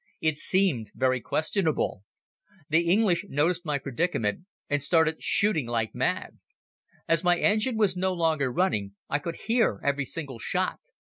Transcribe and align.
It 0.19 0.35
seemed 0.37 0.89
very 0.95 1.21
questionable. 1.21 2.01
The 2.69 2.89
English 2.91 3.23
noticed 3.29 3.65
my 3.65 3.77
predicament 3.77 4.47
and 4.67 4.81
started 4.81 5.21
shooting 5.21 5.67
like 5.67 5.93
mad. 5.93 6.39
"As 7.07 7.23
my 7.23 7.37
engine 7.37 7.77
was 7.77 7.95
no 7.95 8.11
longer 8.11 8.51
running 8.51 8.95
I 9.09 9.19
could 9.19 9.41
hear 9.45 9.79
every 9.83 10.05
single 10.05 10.39
shot. 10.39 10.79